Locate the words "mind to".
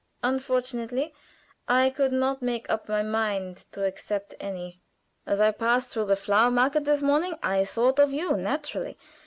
3.03-3.85